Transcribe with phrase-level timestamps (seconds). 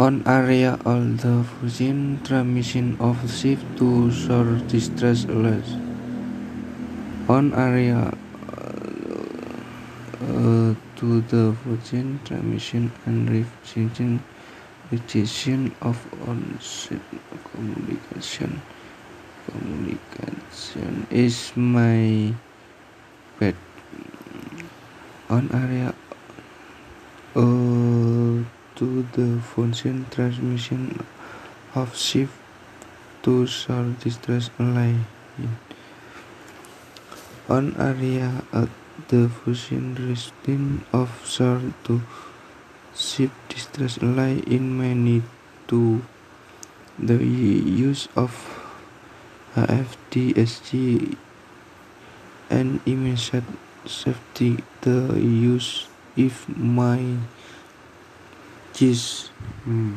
[0.00, 5.76] On area all the fusion transmission of shift to short distress lines.
[7.28, 8.08] On area
[10.24, 14.24] uh, to the fusion transmission and rejection
[14.90, 17.04] rejection of on-site
[17.52, 18.56] communication
[19.52, 22.32] communication is my
[23.38, 23.54] bad
[25.28, 25.92] on area
[27.36, 27.69] uh,
[28.80, 31.04] to the function transmission
[31.76, 32.32] of shift
[33.20, 35.04] to short distance line
[37.44, 38.72] on area at
[39.12, 42.00] the function resting of short to
[42.96, 45.20] shift distance line in many
[45.68, 46.00] to
[46.96, 48.32] the use of
[49.56, 51.16] HFDSG
[52.48, 53.44] and immediate
[53.84, 54.64] safety.
[54.80, 55.84] The use
[56.16, 57.20] if my
[58.80, 59.28] gis
[59.64, 59.92] hmm.